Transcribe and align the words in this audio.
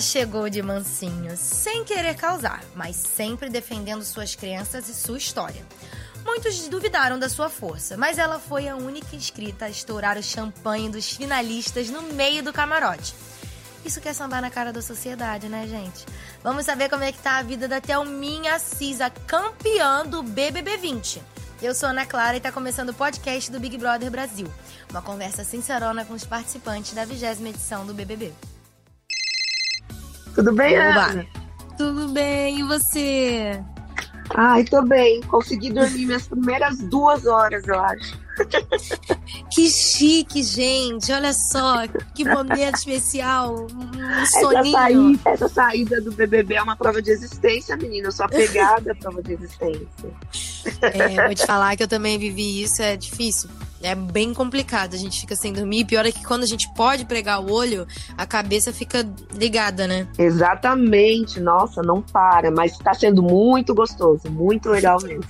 ela 0.00 0.06
chegou 0.06 0.48
de 0.48 0.62
mansinho, 0.62 1.36
sem 1.36 1.84
querer 1.84 2.14
causar, 2.14 2.64
mas 2.74 2.96
sempre 2.96 3.50
defendendo 3.50 4.02
suas 4.02 4.34
crenças 4.34 4.88
e 4.88 4.94
sua 4.94 5.18
história. 5.18 5.62
Muitos 6.24 6.68
duvidaram 6.68 7.18
da 7.18 7.28
sua 7.28 7.50
força, 7.50 7.98
mas 7.98 8.16
ela 8.16 8.38
foi 8.38 8.66
a 8.66 8.76
única 8.76 9.14
inscrita 9.14 9.66
a 9.66 9.68
estourar 9.68 10.16
o 10.16 10.22
champanhe 10.22 10.88
dos 10.88 11.14
finalistas 11.14 11.90
no 11.90 12.00
meio 12.00 12.42
do 12.42 12.50
camarote. 12.50 13.14
Isso 13.84 14.00
quer 14.00 14.14
sambar 14.14 14.40
na 14.40 14.48
cara 14.48 14.72
da 14.72 14.80
sociedade, 14.80 15.50
né, 15.50 15.66
gente? 15.68 16.06
Vamos 16.42 16.64
saber 16.64 16.88
como 16.88 17.04
é 17.04 17.12
que 17.12 17.18
tá 17.18 17.36
a 17.36 17.42
vida 17.42 17.68
da 17.68 17.78
Thelminha 17.78 18.54
Assis, 18.54 19.02
a 19.02 19.10
campeã 19.10 20.06
do 20.06 20.22
BBB 20.22 20.78
20. 20.78 21.22
Eu 21.60 21.74
sou 21.74 21.90
Ana 21.90 22.06
Clara 22.06 22.38
e 22.38 22.40
tá 22.40 22.50
começando 22.50 22.88
o 22.88 22.94
podcast 22.94 23.52
do 23.52 23.60
Big 23.60 23.76
Brother 23.76 24.10
Brasil. 24.10 24.50
Uma 24.90 25.02
conversa 25.02 25.44
sincerona 25.44 26.06
com 26.06 26.14
os 26.14 26.24
participantes 26.24 26.94
da 26.94 27.04
vigésima 27.04 27.50
edição 27.50 27.84
do 27.84 27.92
BBB. 27.92 28.32
Tudo 30.40 30.54
bem, 30.54 30.74
Oba. 30.74 31.04
Ana? 31.04 31.26
Tudo 31.76 32.08
bem, 32.08 32.60
e 32.60 32.62
você? 32.62 33.62
Ai, 34.30 34.64
tô 34.64 34.80
bem. 34.80 35.20
Consegui 35.24 35.70
dormir 35.70 36.06
minhas 36.06 36.26
primeiras 36.26 36.78
duas 36.78 37.26
horas, 37.26 37.68
eu 37.68 37.78
acho. 37.78 38.18
Que 39.52 39.68
chique, 39.68 40.42
gente. 40.42 41.12
Olha 41.12 41.34
só, 41.34 41.86
que 42.14 42.24
momento 42.24 42.76
especial. 42.76 43.66
Um 43.66 44.26
soninho. 44.26 44.62
Essa 44.62 44.70
saída, 44.70 45.20
essa 45.26 45.48
saída 45.48 46.00
do 46.00 46.12
BBB 46.12 46.54
é 46.54 46.62
uma 46.62 46.76
prova 46.76 47.02
de 47.02 47.10
existência, 47.10 47.76
menina. 47.76 48.08
Eu 48.08 48.12
sou 48.12 48.24
apegada 48.24 48.92
à 48.92 48.94
prova 48.94 49.22
de 49.22 49.34
existência. 49.34 50.10
É, 50.80 51.26
vou 51.26 51.34
te 51.34 51.44
falar 51.44 51.76
que 51.76 51.82
eu 51.82 51.88
também 51.88 52.18
vivi 52.18 52.62
isso. 52.62 52.80
É 52.80 52.96
difícil. 52.96 53.50
É 53.82 53.94
bem 53.94 54.34
complicado. 54.34 54.94
A 54.94 54.98
gente 54.98 55.20
fica 55.20 55.34
sem 55.34 55.52
dormir. 55.52 55.84
Pior 55.84 56.04
é 56.04 56.12
que 56.12 56.24
quando 56.24 56.42
a 56.42 56.46
gente 56.46 56.72
pode 56.74 57.04
pregar 57.04 57.42
o 57.42 57.50
olho, 57.50 57.86
a 58.16 58.26
cabeça 58.26 58.72
fica 58.72 59.08
ligada, 59.32 59.86
né? 59.86 60.06
Exatamente. 60.18 61.40
Nossa, 61.40 61.82
não 61.82 62.02
para. 62.02 62.50
Mas 62.50 62.76
tá 62.78 62.92
sendo 62.92 63.22
muito 63.22 63.74
gostoso. 63.74 64.30
Muito 64.30 64.68
legal 64.68 64.98
mesmo. 65.02 65.24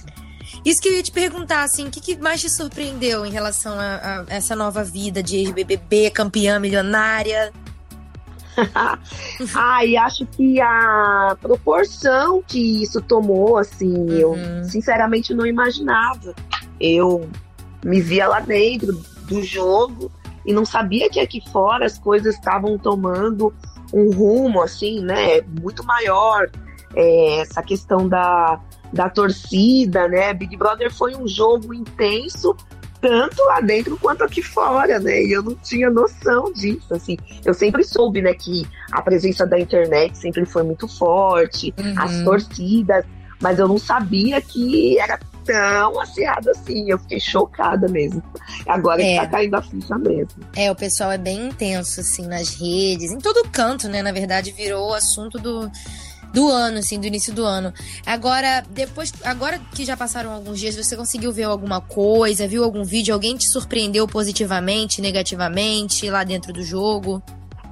Isso 0.65 0.83
que 0.83 0.89
eu 0.89 0.95
ia 0.95 1.03
te 1.03 1.13
perguntar, 1.13 1.63
assim, 1.63 1.87
o 1.87 1.91
que, 1.91 2.01
que 2.01 2.17
mais 2.17 2.41
te 2.41 2.51
surpreendeu 2.51 3.25
em 3.25 3.31
relação 3.31 3.79
a, 3.79 4.25
a 4.29 4.35
essa 4.35 4.57
nova 4.57 4.83
vida 4.83 5.23
de 5.23 5.37
ex-BBB, 5.37 6.11
campeã 6.11 6.59
milionária? 6.59 7.53
ah, 9.55 9.85
e 9.85 9.97
acho 9.97 10.27
que 10.27 10.61
a 10.61 11.37
proporção 11.41 12.43
que 12.47 12.83
isso 12.83 13.01
tomou, 13.01 13.57
assim, 13.57 13.95
uhum. 13.95 14.11
eu 14.11 14.65
sinceramente 14.65 15.33
não 15.33 15.47
imaginava. 15.47 16.35
Eu 16.79 17.29
me 17.85 18.01
via 18.01 18.29
lá 18.29 18.41
dentro 18.41 18.93
do 19.27 19.43
jogo 19.43 20.11
e 20.45 20.53
não 20.53 20.65
sabia 20.65 21.09
que 21.09 21.21
aqui 21.21 21.43
fora 21.51 21.87
as 21.87 21.99
coisas 21.99 22.35
estavam 22.35 22.79
tomando 22.79 23.53
um 23.93 24.11
rumo, 24.11 24.63
assim, 24.63 25.01
né, 25.01 25.41
muito 25.61 25.85
maior. 25.85 26.51
É, 26.95 27.41
essa 27.41 27.63
questão 27.63 28.09
da, 28.09 28.61
da 28.93 29.09
torcida, 29.09 30.09
né? 30.09 30.33
Big 30.35 30.57
Brother 30.57 30.93
foi 30.93 31.15
um 31.15 31.27
jogo 31.27 31.73
intenso, 31.73 32.57
tanto 33.01 33.41
lá 33.45 33.61
dentro 33.61 33.97
quanto 33.97 34.25
aqui 34.25 34.43
fora, 34.43 34.99
né? 34.99 35.23
E 35.23 35.33
eu 35.33 35.43
não 35.43 35.55
tinha 35.55 35.89
noção 35.89 36.53
disso, 36.53 36.93
assim. 36.93 37.17
Eu 37.45 37.55
sempre 37.55 37.85
soube, 37.85 38.21
né, 38.21 38.35
que 38.35 38.67
a 38.91 39.01
presença 39.03 39.47
da 39.47 39.59
internet 39.59 40.19
sempre 40.19 40.45
foi 40.45 40.63
muito 40.65 40.89
forte, 40.89 41.73
uhum. 41.79 41.95
as 41.97 42.23
torcidas, 42.23 43.05
mas 43.41 43.59
eu 43.59 43.69
não 43.69 43.79
sabia 43.79 44.41
que 44.41 44.99
era 44.99 45.19
tão 45.45 46.01
acirrado 46.01 46.51
assim. 46.51 46.91
Eu 46.91 46.99
fiquei 46.99 47.21
chocada 47.21 47.89
mesmo. 47.89 48.23
Agora 48.67 49.03
é. 49.03 49.15
que 49.15 49.21
tá 49.21 49.27
caindo 49.29 49.55
a 49.55 49.63
ficha 49.63 49.99
mesmo. 49.99 50.43
É, 50.57 50.71
o 50.71 50.75
pessoal 50.75 51.11
é 51.11 51.19
bem 51.19 51.49
intenso, 51.49 52.01
assim, 52.01 52.27
nas 52.27 52.55
redes, 52.55 53.11
em 53.11 53.19
todo 53.19 53.49
canto, 53.51 53.89
né? 53.89 54.03
Na 54.03 54.13
verdade, 54.13 54.53
virou 54.53 54.91
o 54.91 54.95
assunto 54.95 55.39
do 55.39 55.71
do 56.33 56.49
ano, 56.49 56.79
assim, 56.79 56.99
do 57.01 57.07
início 57.07 57.33
do 57.33 57.45
ano. 57.45 57.73
Agora, 58.07 58.63
depois, 58.71 59.13
agora 59.25 59.61
que 59.75 59.85
já 59.85 59.97
passaram 59.97 60.33
alguns 60.33 60.61
dias, 60.61 60.77
você 60.77 60.97
conseguiu 60.97 61.33
ver 61.33 61.45
alguma 61.45 61.81
coisa, 61.81 62.47
viu 62.47 62.63
algum 62.63 62.85
vídeo, 62.85 63.13
alguém 63.13 63.37
te 63.37 63.49
surpreendeu 63.49 64.07
positivamente, 64.07 65.01
negativamente 65.01 66.09
lá 66.09 66.25
dentro 66.25 66.53
do 66.53 66.63
jogo? 66.63 67.23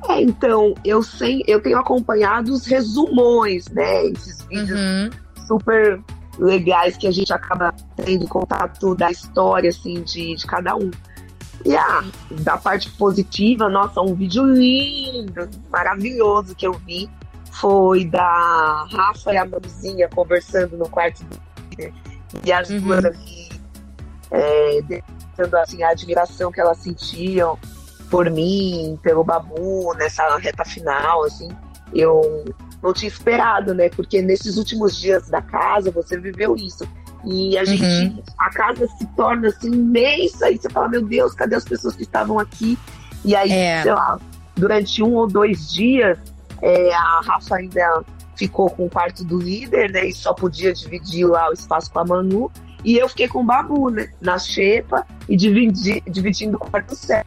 É, 0.08 0.20
então, 0.20 0.74
eu 0.84 1.02
sei, 1.02 1.42
eu 1.46 1.60
tenho 1.60 1.78
acompanhado 1.78 2.52
os 2.52 2.66
resumões, 2.66 3.68
né? 3.68 4.06
Esses 4.06 4.42
vídeos 4.44 4.80
uhum. 4.80 5.10
super 5.46 6.00
legais 6.38 6.96
que 6.96 7.06
a 7.06 7.10
gente 7.10 7.32
acaba 7.32 7.74
tendo 7.96 8.26
contato 8.28 8.94
da 8.94 9.10
história, 9.10 9.70
assim, 9.70 10.02
de, 10.02 10.34
de 10.34 10.46
cada 10.46 10.76
um. 10.76 10.90
E 11.64 11.76
ah, 11.76 12.04
da 12.30 12.56
parte 12.56 12.90
positiva, 12.92 13.68
nossa, 13.68 14.00
um 14.00 14.14
vídeo 14.14 14.44
lindo, 14.44 15.48
maravilhoso 15.70 16.54
que 16.54 16.66
eu 16.66 16.72
vi 16.72 17.10
foi 17.50 18.04
da 18.04 18.86
Rafa 18.92 19.32
e 19.32 19.36
a 19.36 19.44
Manuzinha 19.44 20.08
conversando 20.08 20.76
no 20.76 20.88
quarto 20.88 21.24
do. 21.24 21.36
E 22.44 22.52
as 22.52 22.70
uhum. 22.70 22.80
duas 22.80 23.04
ali, 23.04 23.48
é, 24.30 25.02
dando 25.36 25.56
assim, 25.56 25.82
a 25.82 25.90
admiração 25.90 26.52
que 26.52 26.60
elas 26.60 26.78
sentiam 26.78 27.58
por 28.10 28.30
mim, 28.30 28.98
pelo 29.02 29.24
Babu, 29.24 29.94
nessa 29.94 30.36
reta 30.38 30.64
final, 30.64 31.24
assim, 31.24 31.48
eu 31.92 32.44
não 32.82 32.92
tinha 32.92 33.08
esperado, 33.08 33.74
né? 33.74 33.88
Porque 33.88 34.22
nesses 34.22 34.56
últimos 34.56 34.98
dias 34.98 35.28
da 35.28 35.42
casa 35.42 35.90
você 35.90 36.18
viveu 36.18 36.56
isso. 36.56 36.88
E 37.24 37.58
a 37.58 37.64
gente, 37.64 37.84
uhum. 37.84 38.22
a 38.38 38.50
casa 38.50 38.86
se 38.86 39.06
torna 39.16 39.48
assim 39.48 39.72
imensa, 39.72 40.50
e 40.50 40.56
você 40.56 40.70
fala, 40.70 40.88
meu 40.88 41.04
Deus, 41.04 41.34
cadê 41.34 41.56
as 41.56 41.64
pessoas 41.64 41.96
que 41.96 42.02
estavam 42.02 42.38
aqui? 42.38 42.78
E 43.24 43.34
aí, 43.34 43.50
é. 43.50 43.82
sei 43.82 43.92
lá, 43.92 44.18
durante 44.54 45.02
um 45.02 45.14
ou 45.14 45.26
dois 45.26 45.72
dias, 45.72 46.18
é, 46.62 46.94
a 46.94 47.20
Rafa 47.24 47.56
ainda 47.56 48.04
ficou 48.36 48.70
com 48.70 48.86
o 48.86 48.90
quarto 48.90 49.24
do 49.24 49.38
líder, 49.38 49.90
né? 49.90 50.06
E 50.06 50.12
só 50.12 50.32
podia 50.32 50.72
dividir 50.72 51.26
lá 51.26 51.50
o 51.50 51.52
espaço 51.52 51.90
com 51.90 51.98
a 51.98 52.04
Manu. 52.04 52.50
E 52.84 52.96
eu 52.96 53.08
fiquei 53.08 53.26
com 53.26 53.40
o 53.40 53.44
Babu, 53.44 53.90
né? 53.90 54.08
Na 54.20 54.38
xepa 54.38 55.04
e 55.28 55.36
dividi, 55.36 56.00
dividindo 56.06 56.56
o 56.56 56.60
quarto 56.60 56.94
certo. 56.94 57.26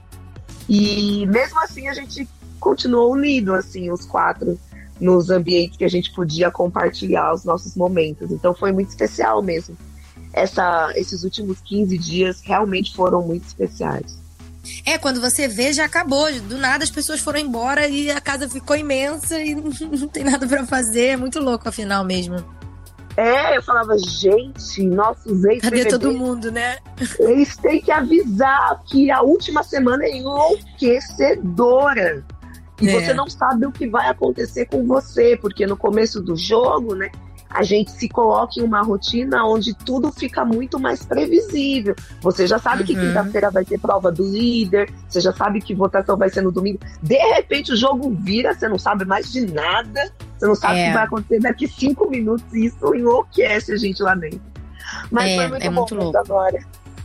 E 0.69 1.25
mesmo 1.27 1.59
assim 1.59 1.89
a 1.89 1.93
gente 1.93 2.27
continuou 2.59 3.11
unido, 3.11 3.53
assim, 3.53 3.91
os 3.91 4.05
quatro, 4.05 4.57
nos 5.01 5.31
ambientes 5.31 5.75
que 5.75 5.83
a 5.83 5.89
gente 5.89 6.13
podia 6.13 6.51
compartilhar 6.51 7.33
os 7.33 7.43
nossos 7.43 7.75
momentos. 7.75 8.31
Então 8.31 8.53
foi 8.53 8.71
muito 8.71 8.89
especial 8.89 9.41
mesmo. 9.41 9.75
Essa, 10.31 10.93
esses 10.95 11.23
últimos 11.23 11.59
15 11.61 11.97
dias 11.97 12.41
realmente 12.41 12.95
foram 12.95 13.21
muito 13.21 13.45
especiais. 13.45 14.21
É, 14.85 14.97
quando 14.97 15.19
você 15.19 15.47
vê, 15.47 15.73
já 15.73 15.85
acabou. 15.85 16.31
Do 16.41 16.57
nada 16.57 16.83
as 16.83 16.91
pessoas 16.91 17.19
foram 17.19 17.39
embora 17.39 17.87
e 17.87 18.11
a 18.11 18.21
casa 18.21 18.47
ficou 18.47 18.75
imensa 18.75 19.41
e 19.41 19.55
não 19.55 20.07
tem 20.07 20.23
nada 20.23 20.47
para 20.47 20.65
fazer. 20.65 21.07
É 21.07 21.17
muito 21.17 21.39
louco, 21.39 21.67
afinal 21.67 22.05
mesmo. 22.05 22.43
É, 23.17 23.57
eu 23.57 23.63
falava, 23.63 23.97
gente, 23.97 24.83
nossos 24.83 25.43
ex 25.43 25.61
Cadê 25.61 25.83
todo 25.85 26.13
mundo, 26.13 26.49
né? 26.49 26.77
Eles 27.19 27.57
têm 27.57 27.81
que 27.81 27.91
avisar 27.91 28.81
que 28.85 29.11
a 29.11 29.21
última 29.21 29.63
semana 29.63 30.05
é 30.05 30.15
enlouquecedora. 30.15 32.23
E 32.81 32.89
é. 32.89 32.99
você 32.99 33.13
não 33.13 33.29
sabe 33.29 33.65
o 33.65 33.71
que 33.71 33.87
vai 33.87 34.09
acontecer 34.09 34.65
com 34.65 34.85
você, 34.85 35.37
porque 35.37 35.65
no 35.65 35.77
começo 35.77 36.21
do 36.21 36.35
jogo, 36.35 36.95
né? 36.95 37.11
a 37.53 37.63
gente 37.63 37.91
se 37.91 38.07
coloca 38.07 38.59
em 38.59 38.63
uma 38.63 38.81
rotina 38.81 39.45
onde 39.45 39.73
tudo 39.73 40.11
fica 40.11 40.45
muito 40.45 40.79
mais 40.79 41.03
previsível. 41.03 41.93
Você 42.21 42.47
já 42.47 42.57
sabe 42.57 42.81
uhum. 42.81 42.87
que 42.87 42.95
quinta-feira 42.95 43.51
vai 43.51 43.65
ter 43.65 43.77
prova 43.77 44.11
do 44.11 44.23
líder, 44.23 44.89
você 45.07 45.19
já 45.19 45.33
sabe 45.33 45.59
que 45.59 45.75
votação 45.75 46.17
vai 46.17 46.29
ser 46.29 46.41
no 46.41 46.51
domingo. 46.51 46.79
De 47.03 47.17
repente 47.17 47.73
o 47.73 47.75
jogo 47.75 48.15
vira, 48.19 48.53
você 48.53 48.67
não 48.67 48.79
sabe 48.79 49.05
mais 49.05 49.31
de 49.31 49.45
nada, 49.51 50.11
você 50.37 50.47
não 50.47 50.55
sabe 50.55 50.75
o 50.75 50.77
que 50.77 50.89
é. 50.89 50.93
vai 50.93 51.03
acontecer 51.03 51.39
daqui 51.39 51.67
cinco 51.67 52.09
minutos 52.09 52.45
e 52.53 52.67
isso 52.67 52.95
enlouquece 52.95 53.73
a 53.73 53.77
gente 53.77 54.01
lá 54.01 54.15
dentro. 54.15 54.41
Mas 55.11 55.31
é, 55.31 55.35
foi 55.35 55.47
muito 55.47 55.63
é 55.63 55.69
bom 55.69 55.75
muito 55.75 55.95
louco. 55.95 56.17
agora. 56.17 56.59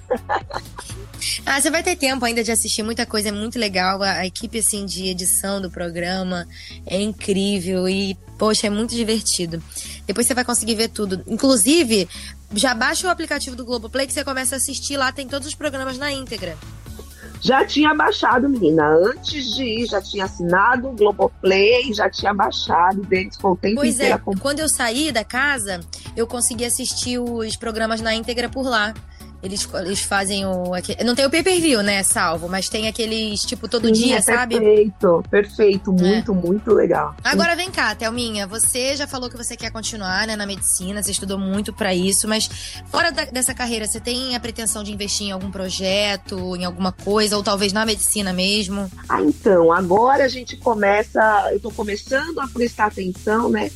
Ah, 1.45 1.61
você 1.61 1.71
vai 1.71 1.83
ter 1.83 1.97
tempo 1.97 2.25
ainda 2.25 2.43
de 2.43 2.53
assistir 2.53 2.83
muita 2.83 3.07
coisa, 3.07 3.29
é 3.29 3.33
muito 3.33 3.59
legal. 3.59 4.03
A, 4.03 4.13
a, 4.13 4.27
equipe 4.27 4.59
assim 4.59 4.85
de 4.85 5.09
edição 5.09 5.61
do 5.61 5.71
programa 5.71 6.47
é 6.87 7.01
incrível 7.01 7.89
e, 7.89 8.17
poxa, 8.39 8.67
é 8.67 8.71
muito 8.71 8.95
divertido. 8.95 9.63
Depois 10.07 10.27
você 10.27 10.35
vai 10.35 10.45
conseguir 10.45 10.75
ver 10.75 10.89
tudo. 10.89 11.23
Inclusive, 11.27 12.09
já 12.55 12.75
baixa 12.75 13.07
o 13.07 13.11
aplicativo 13.11 13.57
do 13.57 13.65
Globoplay 13.65 14.07
que 14.07 14.13
você 14.13 14.25
começa 14.25 14.57
a 14.57 14.59
assistir 14.59 14.97
lá, 14.97 15.13
tem 15.13 15.27
todos 15.27 15.47
os 15.49 15.55
programas 15.55 15.99
na 15.99 16.13
íntegra. 16.13 16.57
Já 17.41 17.65
tinha 17.65 17.95
baixado, 17.95 18.49
menina. 18.49 18.89
Antes 18.89 19.55
de 19.55 19.65
ir, 19.65 19.87
já 19.87 20.01
tinha 20.01 20.25
assinado 20.25 20.89
o 20.89 20.93
Globoplay, 20.93 21.93
já 21.93 22.09
tinha 22.09 22.33
baixado 22.33 23.03
deles, 23.03 23.37
foi 23.37 23.51
o 23.53 23.57
tempo 23.57 23.77
Pois 23.77 24.01
é, 24.01 24.19
quando 24.41 24.61
eu 24.61 24.69
saí 24.69 25.13
da 25.13 25.25
casa, 25.25 25.81
eu 26.17 26.27
consegui 26.27 26.65
assistir 26.65 27.19
os 27.19 27.57
programas 27.57 28.01
na 28.01 28.15
íntegra 28.15 28.49
por 28.49 28.67
lá. 28.67 28.95
Eles, 29.47 29.69
eles 29.75 30.01
fazem 30.01 30.45
o. 30.45 30.73
Não 31.05 31.15
tem 31.15 31.25
o 31.25 31.31
pay-per-view, 31.31 31.83
né? 31.83 32.03
Salvo, 32.03 32.49
mas 32.49 32.69
tem 32.69 32.89
aqueles, 32.89 33.43
tipo, 33.43 33.69
todo 33.69 33.87
Sim, 33.87 33.93
dia, 33.93 34.17
é 34.17 34.21
sabe? 34.21 34.59
Perfeito, 34.59 35.25
perfeito. 35.31 35.93
Muito, 35.93 36.33
é. 36.33 36.35
muito 36.35 36.75
legal. 36.75 37.15
Agora 37.23 37.55
vem 37.55 37.71
cá, 37.71 37.95
Thelminha. 37.95 38.47
Você 38.47 38.97
já 38.97 39.07
falou 39.07 39.31
que 39.31 39.37
você 39.37 39.57
quer 39.57 39.71
continuar, 39.71 40.27
né, 40.27 40.37
na 40.37 40.47
medicina, 40.47 41.03
você 41.03 41.13
estudou 41.13 41.39
muito 41.39 41.73
para 41.73 41.95
isso, 41.95 42.29
mas 42.29 42.51
fora 42.91 43.11
da, 43.13 43.25
dessa 43.27 43.55
carreira, 43.55 43.87
você 43.87 44.01
tem 44.01 44.35
a 44.35 44.41
pretensão 44.41 44.83
de 44.83 44.93
investir 44.93 45.29
em 45.29 45.33
algum 45.33 45.51
projeto, 45.51 46.57
em 46.57 46.65
alguma 46.65 46.93
coisa, 46.93 47.37
ou 47.37 47.43
talvez 47.43 47.73
na 47.73 47.87
medicina 47.87 48.33
mesmo? 48.33 48.91
Ah, 49.09 49.23
então, 49.23 49.73
agora 49.73 50.25
a 50.25 50.29
gente 50.29 50.57
começa. 50.57 51.51
Eu 51.53 51.61
tô 51.61 51.71
começando 51.71 52.41
a 52.41 52.49
prestar 52.49 52.87
atenção, 52.87 53.49
né? 53.49 53.71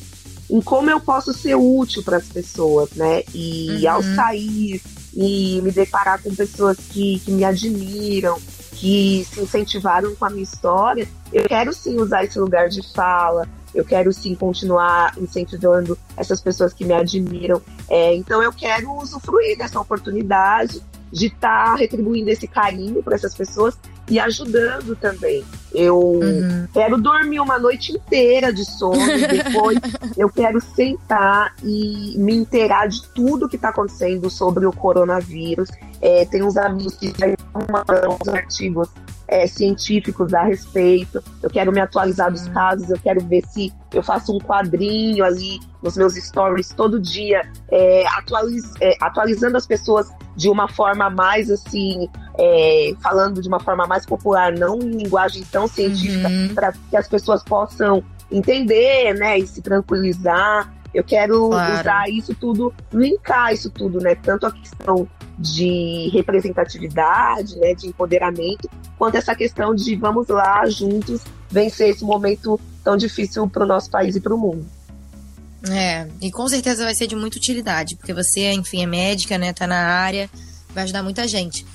Em 0.49 0.59
como 0.59 0.89
eu 0.89 0.99
posso 0.99 1.33
ser 1.33 1.55
útil 1.55 2.03
para 2.03 2.17
as 2.17 2.27
pessoas, 2.27 2.91
né? 2.91 3.23
E 3.33 3.85
uhum. 3.85 3.91
ao 3.91 4.03
sair 4.03 4.81
e 5.13 5.61
me 5.61 5.71
deparar 5.71 6.21
com 6.21 6.33
pessoas 6.33 6.77
que, 6.77 7.19
que 7.19 7.31
me 7.31 7.43
admiram, 7.43 8.39
que 8.73 9.25
se 9.31 9.41
incentivaram 9.41 10.15
com 10.15 10.25
a 10.25 10.29
minha 10.29 10.43
história, 10.43 11.07
eu 11.31 11.43
quero 11.45 11.73
sim 11.73 11.97
usar 11.99 12.23
esse 12.23 12.39
lugar 12.39 12.69
de 12.69 12.81
fala, 12.93 13.47
eu 13.73 13.85
quero 13.85 14.11
sim 14.11 14.35
continuar 14.35 15.13
incentivando 15.17 15.97
essas 16.17 16.41
pessoas 16.41 16.73
que 16.73 16.83
me 16.83 16.93
admiram. 16.93 17.61
É, 17.89 18.13
então 18.15 18.41
eu 18.41 18.51
quero 18.51 18.91
usufruir 18.97 19.57
dessa 19.57 19.79
oportunidade 19.79 20.81
de 21.11 21.27
estar 21.27 21.65
tá 21.65 21.75
retribuindo 21.75 22.29
esse 22.29 22.47
carinho 22.47 23.03
para 23.03 23.15
essas 23.15 23.35
pessoas 23.35 23.77
e 24.11 24.19
ajudando 24.19 24.93
também. 24.97 25.41
Eu 25.73 25.97
uhum. 25.97 26.67
quero 26.73 27.01
dormir 27.01 27.39
uma 27.39 27.57
noite 27.57 27.93
inteira 27.93 28.51
de 28.51 28.65
sono, 28.65 28.99
depois 29.29 29.79
eu 30.17 30.29
quero 30.29 30.59
sentar 30.59 31.55
e 31.63 32.13
me 32.17 32.35
inteirar 32.35 32.87
de 32.87 33.01
tudo 33.15 33.47
que 33.47 33.55
está 33.55 33.69
acontecendo 33.69 34.29
sobre 34.29 34.65
o 34.65 34.73
coronavírus. 34.73 35.69
É, 36.01 36.25
tem 36.25 36.43
uns 36.43 36.57
amigos 36.57 36.95
que 36.95 37.13
já 37.17 37.27
mandam 37.53 38.17
os 38.21 38.27
artigos 38.27 38.89
é, 39.29 39.47
científicos 39.47 40.33
a 40.33 40.43
respeito. 40.43 41.23
Eu 41.41 41.49
quero 41.49 41.71
me 41.71 41.79
atualizar 41.79 42.29
dos 42.29 42.45
uhum. 42.47 42.53
casos, 42.53 42.89
eu 42.89 42.99
quero 42.99 43.25
ver 43.25 43.41
se 43.47 43.71
eu 43.93 44.03
faço 44.03 44.35
um 44.35 44.39
quadrinho 44.39 45.23
ali 45.23 45.57
nos 45.81 45.95
meus 45.95 46.15
stories 46.15 46.69
todo 46.69 46.99
dia, 46.99 47.49
é, 47.71 48.05
atualiz, 48.07 48.73
é, 48.81 48.97
atualizando 48.99 49.55
as 49.55 49.65
pessoas 49.65 50.09
de 50.35 50.49
uma 50.49 50.67
forma 50.67 51.09
mais 51.09 51.49
assim, 51.49 52.09
é, 52.43 52.95
falando 52.99 53.39
de 53.39 53.47
uma 53.47 53.59
forma 53.59 53.85
mais 53.85 54.03
popular, 54.03 54.51
não 54.51 54.79
em 54.79 54.89
linguagem 54.89 55.43
tão 55.51 55.67
científica, 55.67 56.27
uhum. 56.27 56.55
para 56.55 56.73
que 56.89 56.97
as 56.97 57.07
pessoas 57.07 57.43
possam 57.43 58.03
entender, 58.31 59.13
né, 59.13 59.37
e 59.37 59.45
se 59.45 59.61
tranquilizar. 59.61 60.73
Eu 60.91 61.03
quero 61.03 61.49
claro. 61.49 61.79
usar 61.79 62.09
isso 62.09 62.33
tudo, 62.33 62.73
linkar 62.91 63.53
isso 63.53 63.69
tudo, 63.69 63.99
né? 63.99 64.15
Tanto 64.15 64.45
a 64.45 64.51
questão 64.51 65.07
de 65.37 66.09
representatividade, 66.13 67.55
né, 67.57 67.73
de 67.75 67.87
empoderamento, 67.87 68.69
quanto 68.97 69.15
essa 69.15 69.35
questão 69.35 69.73
de 69.73 69.95
vamos 69.95 70.27
lá 70.27 70.65
juntos 70.67 71.21
vencer 71.49 71.89
esse 71.89 72.03
momento 72.03 72.59
tão 72.83 72.97
difícil 72.97 73.47
para 73.47 73.63
o 73.63 73.67
nosso 73.67 73.89
país 73.89 74.15
e 74.15 74.19
para 74.19 74.33
o 74.33 74.37
mundo. 74.37 74.65
É, 75.69 76.07
e 76.19 76.31
com 76.31 76.47
certeza 76.47 76.83
vai 76.83 76.95
ser 76.95 77.05
de 77.05 77.15
muita 77.15 77.37
utilidade, 77.37 77.95
porque 77.95 78.13
você, 78.13 78.51
enfim, 78.51 78.81
é 78.83 78.87
médica, 78.87 79.37
né, 79.37 79.53
tá 79.53 79.67
na 79.67 79.77
área, 79.77 80.29
vai 80.73 80.83
ajudar 80.83 81.03
muita 81.03 81.27
gente. 81.27 81.65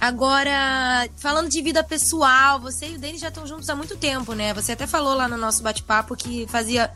Agora, 0.00 1.08
falando 1.16 1.48
de 1.48 1.62
vida 1.62 1.84
pessoal, 1.84 2.58
você 2.58 2.88
e 2.88 2.96
o 2.96 2.98
Denis 2.98 3.20
já 3.20 3.28
estão 3.28 3.46
juntos 3.46 3.70
há 3.70 3.76
muito 3.76 3.96
tempo, 3.96 4.32
né? 4.34 4.52
Você 4.54 4.72
até 4.72 4.86
falou 4.86 5.14
lá 5.14 5.28
no 5.28 5.36
nosso 5.36 5.62
bate-papo 5.62 6.16
que 6.16 6.46
fazia. 6.48 6.90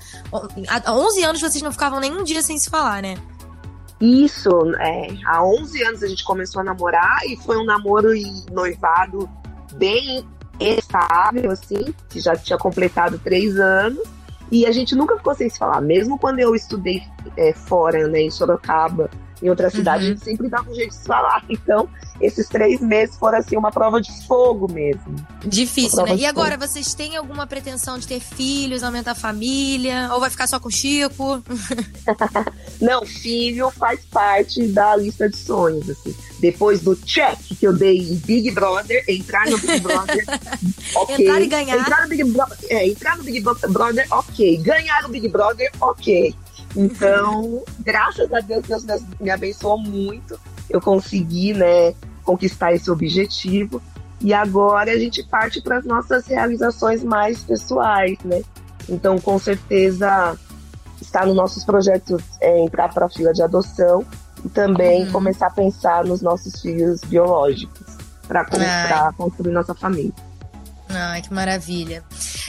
Há 0.69 0.93
11 0.93 1.25
anos 1.25 1.41
vocês 1.41 1.63
não 1.63 1.73
ficavam 1.73 2.01
nenhum 2.01 2.25
dia 2.25 2.43
sem 2.43 2.59
se 2.59 2.69
falar, 2.69 3.03
né? 3.03 3.17
Isso, 4.01 4.51
é. 4.79 5.09
Há 5.25 5.45
11 5.45 5.85
anos 5.85 6.03
a 6.03 6.07
gente 6.09 6.25
começou 6.25 6.61
a 6.61 6.65
namorar 6.65 7.21
e 7.27 7.37
foi 7.37 7.57
um 7.57 7.65
namoro 7.65 8.15
e 8.15 8.25
noivado 8.51 9.29
bem 9.75 10.27
estável, 10.61 11.51
assim, 11.51 11.95
que 12.09 12.21
já 12.21 12.37
tinha 12.37 12.59
completado 12.59 13.19
três 13.19 13.59
anos. 13.59 14.03
E 14.51 14.65
a 14.65 14.73
gente 14.73 14.95
nunca 14.95 15.17
ficou 15.17 15.35
sem 15.35 15.49
se 15.49 15.59
falar. 15.59 15.81
Mesmo 15.81 16.19
quando 16.19 16.39
eu 16.39 16.55
estudei 16.55 17.03
é, 17.37 17.53
fora, 17.53 18.07
né, 18.07 18.23
em 18.23 18.31
Sorocaba, 18.31 19.11
em 19.43 19.51
outra 19.51 19.71
cidade, 19.71 20.05
uhum. 20.05 20.11
a 20.11 20.15
gente 20.15 20.25
sempre 20.25 20.49
dava 20.49 20.71
um 20.71 20.75
jeito 20.75 20.91
de 20.91 20.97
se 20.97 21.05
falar. 21.05 21.45
Então, 21.67 21.89
esses 22.21 22.49
três 22.49 22.81
meses 22.81 23.17
foram 23.17 23.39
assim 23.39 23.57
uma 23.57 23.71
prova 23.71 24.01
de 24.01 24.11
fogo 24.27 24.71
mesmo. 24.73 25.17
Difícil, 25.45 26.05
né? 26.05 26.17
E 26.17 26.25
agora, 26.25 26.53
fogo. 26.55 26.67
vocês 26.67 26.95
têm 26.95 27.17
alguma 27.17 27.47
pretensão 27.47 27.99
de 27.99 28.07
ter 28.07 28.21
filhos, 28.21 28.83
aumentar 28.83 29.13
a 29.13 29.15
família? 29.15 30.09
Ou 30.13 30.21
vai 30.21 30.31
ficar 30.31 30.47
só 30.47 30.59
com 30.59 30.69
o 30.69 30.73
Chico? 30.73 31.43
Não, 32.81 33.05
filho 33.05 33.71
faz 33.71 34.01
parte 34.07 34.67
da 34.69 34.97
lista 34.97 35.29
de 35.29 35.37
sonhos, 35.37 35.89
assim. 35.91 36.15
Depois 36.39 36.83
do 36.83 36.95
check 36.97 37.39
que 37.59 37.67
eu 37.67 37.73
dei 37.73 37.99
em 37.99 38.15
Big 38.17 38.51
Brother, 38.51 39.03
entrar 39.09 39.47
no 39.47 39.59
Big 39.59 39.81
Brother, 39.81 40.25
ok. 40.95 41.27
Entrar 41.27 41.41
e 41.41 41.47
ganhar. 41.47 41.79
Entrar 41.79 42.03
no 42.03 42.09
Big, 42.09 42.25
Bro 42.25 42.47
é, 42.69 42.89
entrar 42.89 43.17
no 43.17 43.25
Big 43.25 43.41
Brother, 43.41 44.07
ok. 44.11 44.57
Ganhar 44.59 45.05
o 45.07 45.09
Big 45.09 45.29
Brother, 45.29 45.71
ok. 45.81 46.35
Então, 46.77 47.63
graças 47.81 48.31
a 48.33 48.41
Deus, 48.41 48.67
Deus 48.67 48.85
me 49.19 49.31
abençoou 49.31 49.79
muito. 49.79 50.39
Eu 50.69 50.81
consegui, 50.81 51.55
né, 51.55 51.95
conquistar 52.23 52.73
esse 52.73 52.91
objetivo. 52.91 53.83
E 54.21 54.33
agora 54.35 54.93
a 54.93 54.99
gente 54.99 55.23
parte 55.23 55.61
para 55.61 55.79
as 55.79 55.85
nossas 55.85 56.27
realizações 56.27 57.03
mais 57.03 57.43
pessoais, 57.43 58.19
né? 58.25 58.43
Então, 58.89 59.19
com 59.19 59.39
certeza, 59.39 60.37
está 61.01 61.25
nos 61.27 61.37
nossos 61.37 61.65
projetos 61.65 62.23
é, 62.41 62.61
entrar 62.61 62.93
para 62.93 63.07
a 63.07 63.09
fila 63.09 63.33
de 63.33 63.43
adoção 63.43 64.05
e 64.45 64.49
também 64.49 65.05
uhum. 65.05 65.13
começar 65.13 65.49
a 65.49 65.51
pensar 65.51 66.05
nos 66.05 66.23
nossos 66.23 66.61
filhos 66.61 67.01
biológicos 67.03 67.97
para 68.27 69.13
construir 69.17 69.53
nossa 69.53 69.75
família. 69.75 70.15
Ai, 70.89 71.23
que 71.23 71.33
maravilha. 71.33 72.03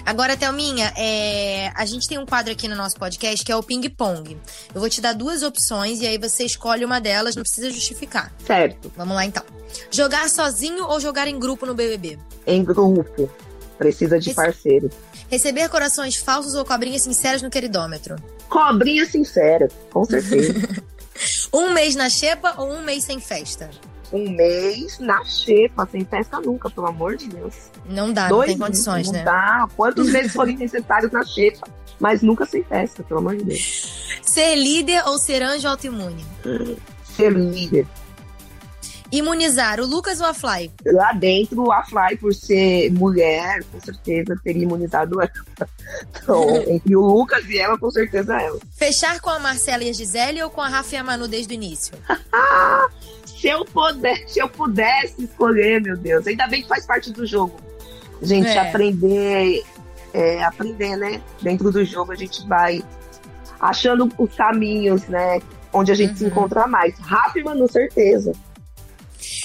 Agora, 0.07 0.37
Thelminha, 0.37 0.93
é... 0.95 1.69
a 1.75 1.85
gente 1.85 2.07
tem 2.07 2.17
um 2.17 2.25
quadro 2.25 2.53
aqui 2.53 2.65
no 2.65 2.77
nosso 2.77 2.95
podcast 2.95 3.43
que 3.43 3.51
é 3.51 3.55
o 3.57 3.61
ping-pong. 3.61 4.37
Eu 4.73 4.79
vou 4.79 4.89
te 4.89 5.01
dar 5.01 5.11
duas 5.11 5.43
opções 5.43 5.99
e 5.99 6.07
aí 6.07 6.17
você 6.17 6.45
escolhe 6.45 6.85
uma 6.85 7.01
delas, 7.01 7.35
não 7.35 7.43
precisa 7.43 7.69
justificar. 7.69 8.31
Certo. 8.45 8.89
Vamos 8.95 9.13
lá 9.13 9.25
então. 9.25 9.43
Jogar 9.91 10.29
sozinho 10.29 10.85
ou 10.85 11.01
jogar 11.01 11.27
em 11.27 11.37
grupo 11.37 11.65
no 11.65 11.73
BBB? 11.73 12.17
Em 12.47 12.63
grupo. 12.63 13.29
Precisa 13.77 14.17
de 14.17 14.29
Rece... 14.29 14.35
parceiro. 14.35 14.89
Receber 15.29 15.67
corações 15.67 16.15
falsos 16.15 16.55
ou 16.55 16.63
cobrinhas 16.63 17.01
sinceras 17.01 17.41
no 17.41 17.49
queridômetro? 17.49 18.15
Cobrinha 18.47 19.05
sincera, 19.05 19.67
com 19.91 20.05
certeza. 20.05 20.53
um 21.53 21.73
mês 21.73 21.97
na 21.97 22.09
xepa 22.09 22.55
ou 22.57 22.71
um 22.71 22.81
mês 22.81 23.03
sem 23.03 23.19
festa? 23.19 23.69
Um 24.11 24.29
mês 24.29 24.99
na 24.99 25.23
xepa, 25.23 25.87
sem 25.91 26.05
festa 26.05 26.39
nunca, 26.39 26.69
pelo 26.69 26.87
amor 26.87 27.15
de 27.17 27.27
Deus. 27.27 27.55
Não 27.85 28.11
dá, 28.11 28.27
Dois, 28.27 28.49
não 28.51 28.57
tem 28.57 28.67
condições, 28.67 29.07
não 29.07 29.13
né? 29.13 29.19
Não 29.19 29.25
dá. 29.25 29.67
Quantos 29.75 30.09
meses 30.11 30.33
forem 30.33 30.57
necessários 30.57 31.11
na 31.11 31.23
xepa, 31.23 31.67
mas 31.99 32.21
nunca 32.21 32.45
sem 32.45 32.63
festa, 32.63 33.03
pelo 33.03 33.19
amor 33.19 33.35
de 33.37 33.43
Deus. 33.43 34.19
Ser 34.21 34.55
líder 34.55 35.03
ou 35.07 35.17
ser 35.17 35.41
anjo 35.41 35.67
autoimune? 35.67 36.25
Ser 37.03 37.31
líder. 37.31 37.87
Imunizar 39.11 39.79
o 39.79 39.85
Lucas 39.85 40.19
ou 40.19 40.27
a 40.27 40.33
Fly? 40.33 40.69
Lá 40.85 41.13
dentro, 41.13 41.71
a 41.71 41.81
Fly, 41.83 42.17
por 42.17 42.33
ser 42.33 42.91
mulher, 42.91 43.63
com 43.71 43.79
certeza 43.79 44.37
teria 44.43 44.63
imunizado 44.63 45.21
ela. 45.21 45.31
Então, 46.09 46.57
entre 46.67 46.95
o 46.95 47.01
Lucas 47.01 47.45
e 47.45 47.57
ela, 47.57 47.77
com 47.77 47.89
certeza 47.89 48.39
ela. 48.39 48.59
Fechar 48.75 49.21
com 49.21 49.29
a 49.29 49.39
Marcela 49.39 49.83
e 49.83 49.89
a 49.89 49.93
Gisele 49.93 50.43
ou 50.43 50.49
com 50.49 50.61
a 50.61 50.67
Rafa 50.67 50.95
e 50.95 50.97
a 50.97 51.03
Manu 51.03 51.27
desde 51.27 51.53
o 51.53 51.55
início? 51.55 51.93
se 53.39 53.47
eu 53.47 53.63
pudesse, 53.63 54.33
se 54.33 54.39
eu 54.39 54.49
pudesse 54.49 55.23
escolher, 55.23 55.79
meu 55.81 55.95
Deus. 55.95 56.25
Ainda 56.25 56.47
bem 56.47 56.63
que 56.63 56.67
faz 56.67 56.85
parte 56.85 57.11
do 57.11 57.25
jogo. 57.25 57.55
Gente, 58.21 58.49
é. 58.49 58.57
aprender, 58.57 59.63
é, 60.13 60.43
aprender, 60.43 60.97
né? 60.97 61.21
Dentro 61.41 61.71
do 61.71 61.85
jogo 61.85 62.11
a 62.11 62.15
gente 62.15 62.45
vai 62.47 62.83
achando 63.59 64.11
os 64.17 64.33
caminhos, 64.33 65.03
né? 65.07 65.39
Onde 65.71 65.91
a 65.91 65.95
gente 65.95 66.11
uhum. 66.11 66.17
se 66.17 66.25
encontra 66.25 66.67
mais. 66.67 66.97
Rápido, 66.99 67.51
com 67.51 67.67
certeza. 67.67 68.33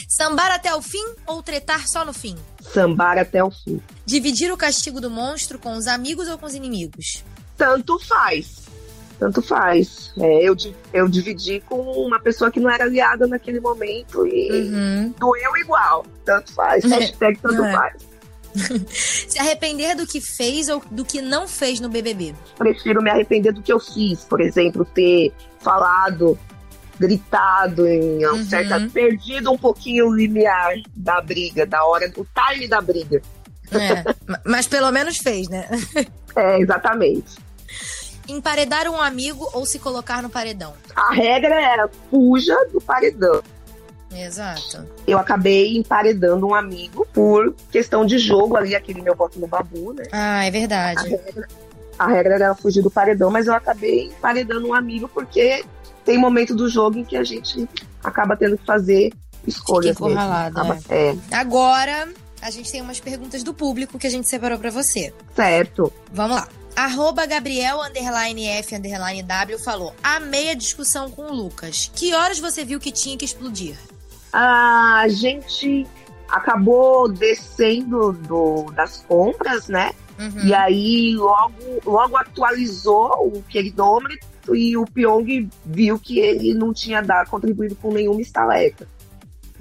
Sambar 0.09 0.53
até 0.53 0.75
o 0.75 0.81
fim 0.81 1.05
ou 1.27 1.43
tretar 1.43 1.87
só 1.87 2.05
no 2.05 2.15
fim? 2.15 2.37
Sambar 2.61 3.19
até 3.19 3.45
o 3.45 3.51
fim. 3.51 3.81
Dividir 4.07 4.51
o 4.53 4.57
castigo 4.57 5.01
do 5.01 5.11
monstro 5.11 5.59
com 5.59 5.73
os 5.73 5.87
amigos 5.87 6.29
ou 6.29 6.39
com 6.39 6.47
os 6.47 6.55
inimigos? 6.55 7.23
Tanto 7.57 7.99
faz 7.99 8.62
tanto 9.23 9.41
faz. 9.41 10.13
É, 10.19 10.43
eu, 10.43 10.57
eu 10.93 11.09
dividi 11.09 11.61
com 11.61 11.77
uma 11.77 12.19
pessoa 12.19 12.51
que 12.51 12.59
não 12.59 12.69
era 12.69 12.83
aliada 12.83 13.25
naquele 13.25 13.61
momento 13.61 14.27
e 14.27 14.51
uhum. 14.51 15.15
doeu 15.17 15.57
igual. 15.59 16.05
Tanto 16.25 16.53
faz. 16.53 16.83
Hashtag 16.91 17.39
tanto 17.39 17.63
é. 17.63 17.73
faz. 17.73 17.95
Se 18.91 19.39
arrepender 19.39 19.95
do 19.95 20.09
que 20.09 20.21
fez 20.21 20.69
ou 20.69 20.83
do 20.91 21.05
que 21.05 21.23
não 21.23 21.47
fez 21.47 21.79
no 21.79 21.89
BBB? 21.89 22.35
Prefiro 22.59 23.01
me 23.01 23.11
arrepender 23.11 23.53
do 23.53 23.63
que 23.63 23.73
eu 23.73 23.79
fiz. 23.79 24.25
Por 24.25 24.41
exemplo, 24.41 24.85
ter 24.85 25.33
falado, 25.61 26.37
gritado 26.99 27.87
em 27.87 28.27
um 28.27 28.33
uhum. 28.33 28.45
certa. 28.45 28.81
perdido 28.93 29.53
um 29.53 29.57
pouquinho 29.57 30.09
o 30.09 30.15
limiar 30.17 30.75
da 30.97 31.21
briga, 31.21 31.65
da 31.65 31.85
hora, 31.85 32.09
do 32.09 32.27
time 32.51 32.67
da 32.67 32.81
briga. 32.81 33.23
É, 33.71 34.39
mas 34.45 34.67
pelo 34.67 34.91
menos 34.91 35.19
fez, 35.19 35.49
né? 35.49 35.69
É, 36.35 36.59
exatamente 36.59 37.37
emparedar 38.33 38.89
um 38.89 39.01
amigo 39.01 39.49
ou 39.53 39.65
se 39.65 39.79
colocar 39.79 40.23
no 40.23 40.31
paredão? 40.31 40.75
A 40.95 41.13
regra 41.13 41.55
era 41.55 41.89
fuja 42.11 42.57
do 42.73 42.81
paredão. 42.81 43.43
Exato. 44.15 44.87
Eu 45.07 45.19
acabei 45.19 45.77
emparedando 45.77 46.47
um 46.47 46.55
amigo 46.55 47.07
por 47.13 47.55
questão 47.71 48.05
de 48.05 48.19
jogo 48.19 48.57
ali, 48.57 48.75
aquele 48.75 49.01
meu 49.01 49.15
voto 49.15 49.41
no 49.41 49.47
babu, 49.47 49.93
né? 49.95 50.05
Ah, 50.13 50.45
é 50.45 50.51
verdade. 50.51 51.01
A 51.01 51.03
regra, 51.03 51.49
a 51.99 52.07
regra 52.09 52.35
era 52.35 52.55
fugir 52.55 52.83
do 52.83 52.91
paredão, 52.91 53.31
mas 53.31 53.47
eu 53.47 53.55
acabei 53.55 54.07
emparedando 54.07 54.69
um 54.69 54.75
amigo 54.75 55.09
porque 55.09 55.65
tem 56.05 56.19
momento 56.19 56.55
do 56.55 56.69
jogo 56.69 56.99
em 56.99 57.05
que 57.05 57.17
a 57.17 57.25
gente 57.25 57.69
acaba 58.03 58.37
tendo 58.37 58.59
que 58.59 58.67
fazer 58.67 59.13
escolhas. 59.47 59.97
Fica 59.97 60.09
encurralado, 60.09 60.61
é. 60.89 61.11
é. 61.11 61.17
Agora, 61.31 62.09
a 62.41 62.51
gente 62.51 62.71
tem 62.71 62.81
umas 62.81 63.01
perguntas 63.01 63.43
do 63.43 63.55
público 63.55 63.99
que 63.99 64.07
a 64.07 64.11
gente 64.11 64.29
separou 64.29 64.59
para 64.59 64.71
você. 64.71 65.13
Certo. 65.35 65.93
Vamos 66.13 66.37
lá. 66.37 66.49
Arroba 66.75 67.27
Gabriel 67.27 67.81
underline 67.83 68.47
F 68.47 68.75
underline 68.75 69.23
W 69.23 69.59
falou: 69.59 69.95
Amei 70.03 70.51
a 70.51 70.55
discussão 70.55 71.11
com 71.11 71.23
o 71.23 71.35
Lucas. 71.35 71.91
Que 71.95 72.15
horas 72.15 72.39
você 72.39 72.65
viu 72.65 72.81
que 72.81 72.91
tinha 72.91 73.17
que 73.17 73.25
explodir? 73.25 73.77
A 74.33 75.05
gente 75.09 75.87
acabou 76.29 77.13
descendo 77.13 78.13
do, 78.13 78.65
das 78.73 79.05
compras, 79.07 79.69
né? 79.69 79.93
Uhum. 80.19 80.47
E 80.47 80.55
aí 80.55 81.15
logo, 81.15 81.55
logo 81.85 82.17
atualizou 82.17 83.33
o 83.35 83.43
queridômetro 83.49 84.19
e 84.55 84.77
o 84.77 84.85
Pyong 84.85 85.49
viu 85.65 85.99
que 85.99 86.19
ele 86.19 86.55
não 86.55 86.73
tinha 86.73 87.03
dado, 87.03 87.29
contribuído 87.29 87.77
com 87.77 87.93
nenhuma 87.93 88.21
estaleca 88.21 88.89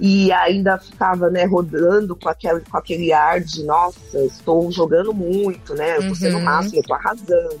e 0.00 0.32
ainda 0.32 0.78
ficava, 0.78 1.30
né, 1.30 1.44
rodando 1.44 2.16
com 2.16 2.28
aquele, 2.28 2.60
com 2.60 2.76
aquele 2.76 3.12
ar 3.12 3.40
de, 3.40 3.64
nossa, 3.64 4.18
estou 4.24 4.70
jogando 4.72 5.12
muito, 5.12 5.74
né, 5.74 5.98
eu 5.98 6.08
tô 6.08 6.14
sendo 6.14 6.38
uhum. 6.38 6.44
máximo, 6.44 6.78
eu 6.78 6.82
tô 6.82 6.94
arrasando. 6.94 7.58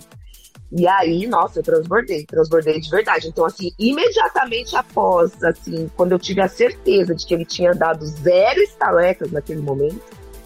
E 0.74 0.86
aí, 0.88 1.26
nossa, 1.26 1.58
eu 1.58 1.62
transbordei, 1.62 2.24
transbordei 2.24 2.80
de 2.80 2.88
verdade. 2.88 3.28
Então, 3.28 3.44
assim, 3.44 3.72
imediatamente 3.78 4.74
após, 4.74 5.42
assim, 5.44 5.90
quando 5.94 6.12
eu 6.12 6.18
tive 6.18 6.40
a 6.40 6.48
certeza 6.48 7.14
de 7.14 7.26
que 7.26 7.34
ele 7.34 7.44
tinha 7.44 7.74
dado 7.74 8.06
zero 8.06 8.58
estalecas 8.60 9.30
naquele 9.30 9.60
momento, 9.60 10.00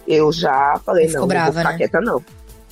eu 0.05 0.29
já 0.31 0.79
falei, 0.85 1.07
não, 1.07 1.25
brava, 1.25 1.45
não 1.45 1.53
vou 1.53 1.61
ficar 1.61 1.71
né? 1.71 1.77
quieta, 1.77 2.01
não. 2.01 2.23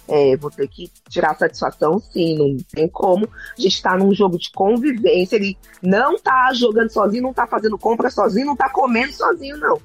É, 0.07 0.37
vou 0.37 0.51
ter 0.51 0.67
que 0.67 0.91
tirar 1.09 1.35
satisfação, 1.35 1.99
sim, 1.99 2.37
não 2.37 2.57
tem 2.71 2.87
como. 2.87 3.27
A 3.57 3.61
gente 3.61 3.81
tá 3.81 3.97
num 3.97 4.13
jogo 4.13 4.37
de 4.37 4.51
convivência, 4.51 5.35
ele 5.35 5.57
não 5.81 6.19
tá 6.19 6.51
jogando 6.53 6.91
sozinho, 6.91 7.23
não 7.23 7.33
tá 7.33 7.47
fazendo 7.47 7.77
compra 7.77 8.09
sozinho, 8.09 8.45
não 8.45 8.55
tá 8.55 8.69
comendo 8.69 9.13
sozinho, 9.13 9.57
não. 9.57 9.81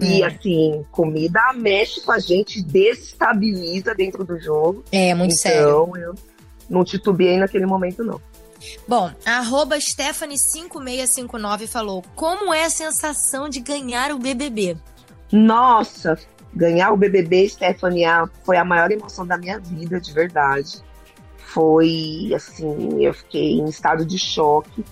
É. 0.00 0.04
E 0.04 0.24
assim, 0.24 0.84
comida 0.90 1.40
mexe 1.54 2.00
com 2.02 2.12
a 2.12 2.18
gente, 2.18 2.62
desestabiliza 2.62 3.94
dentro 3.94 4.24
do 4.24 4.38
jogo. 4.38 4.84
É, 4.92 5.14
muito 5.14 5.32
então, 5.32 5.42
sério. 5.42 5.68
Então 5.68 5.96
eu 5.96 6.14
não 6.68 6.84
titubeei 6.84 7.38
naquele 7.38 7.66
momento, 7.66 8.04
não. 8.04 8.20
Bom, 8.86 9.10
arroba 9.24 9.76
Stephanie5659 9.76 11.66
falou: 11.66 12.04
Como 12.14 12.52
é 12.54 12.64
a 12.64 12.70
sensação 12.70 13.48
de 13.48 13.60
ganhar 13.60 14.12
o 14.12 14.18
BBB? 14.18 14.76
Nossa, 15.32 16.18
Ganhar 16.54 16.92
o 16.92 16.96
BBB 16.96 17.48
Stefania 17.48 18.28
foi 18.44 18.56
a 18.56 18.64
maior 18.64 18.90
emoção 18.90 19.26
da 19.26 19.38
minha 19.38 19.58
vida, 19.58 20.00
de 20.00 20.12
verdade. 20.12 20.82
Foi 21.36 22.30
assim, 22.34 23.02
eu 23.02 23.14
fiquei 23.14 23.52
em 23.52 23.64
estado 23.66 24.04
de 24.04 24.18
choque, 24.18 24.84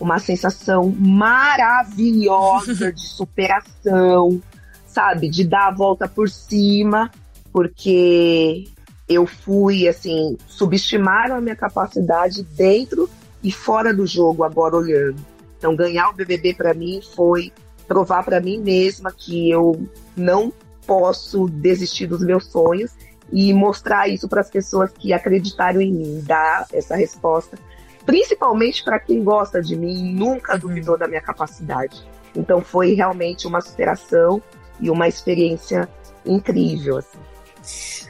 uma 0.00 0.18
sensação 0.18 0.94
maravilhosa 0.96 2.92
de 2.94 3.06
superação, 3.06 4.40
sabe, 4.86 5.28
de 5.28 5.44
dar 5.44 5.68
a 5.68 5.74
volta 5.74 6.08
por 6.08 6.28
cima, 6.28 7.10
porque 7.52 8.68
eu 9.08 9.26
fui 9.26 9.88
assim, 9.88 10.36
subestimaram 10.46 11.36
a 11.36 11.40
minha 11.40 11.56
capacidade 11.56 12.42
dentro 12.42 13.08
e 13.42 13.50
fora 13.50 13.92
do 13.92 14.06
jogo 14.06 14.44
agora 14.44 14.76
olhando. 14.76 15.24
Então 15.56 15.74
ganhar 15.74 16.10
o 16.10 16.12
BBB 16.12 16.54
para 16.54 16.74
mim 16.74 17.00
foi 17.16 17.52
provar 17.88 18.22
para 18.22 18.40
mim 18.40 18.58
mesma 18.58 19.10
que 19.10 19.50
eu 19.50 19.88
não 20.16 20.52
posso 20.88 21.46
desistir 21.50 22.06
dos 22.06 22.22
meus 22.24 22.46
sonhos 22.46 22.92
e 23.30 23.52
mostrar 23.52 24.08
isso 24.08 24.26
para 24.26 24.40
as 24.40 24.48
pessoas 24.48 24.90
que 24.90 25.12
acreditaram 25.12 25.82
em 25.82 25.92
mim, 25.92 26.24
dar 26.26 26.66
essa 26.72 26.96
resposta, 26.96 27.58
principalmente 28.06 28.82
para 28.82 28.98
quem 28.98 29.22
gosta 29.22 29.60
de 29.60 29.76
mim 29.76 29.92
e 29.92 30.14
nunca 30.14 30.54
uhum. 30.54 30.60
duvidou 30.60 30.96
da 30.96 31.06
minha 31.06 31.20
capacidade. 31.20 32.02
Então 32.34 32.62
foi 32.62 32.94
realmente 32.94 33.46
uma 33.46 33.60
superação 33.60 34.42
e 34.80 34.88
uma 34.88 35.06
experiência 35.06 35.86
incrível. 36.24 36.96
Assim. 36.96 37.18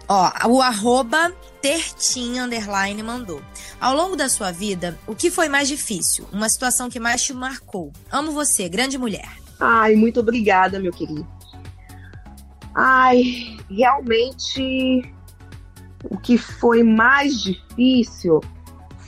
Ó, 0.08 0.30
o 0.48 0.62
arroba 0.62 1.32
Tertinha 1.60 2.44
Underline 2.44 3.02
mandou. 3.02 3.42
Ao 3.80 3.94
longo 3.94 4.14
da 4.14 4.28
sua 4.28 4.52
vida, 4.52 4.96
o 5.04 5.16
que 5.16 5.32
foi 5.32 5.48
mais 5.48 5.66
difícil? 5.66 6.26
Uma 6.32 6.48
situação 6.48 6.88
que 6.88 7.00
mais 7.00 7.22
te 7.22 7.32
marcou? 7.32 7.92
Amo 8.10 8.30
você, 8.30 8.68
grande 8.68 8.96
mulher. 8.96 9.28
Ai, 9.58 9.96
muito 9.96 10.20
obrigada, 10.20 10.78
meu 10.78 10.92
querido. 10.92 11.26
Ai, 12.80 13.56
realmente 13.68 15.12
o 16.04 16.16
que 16.16 16.38
foi 16.38 16.84
mais 16.84 17.42
difícil 17.42 18.40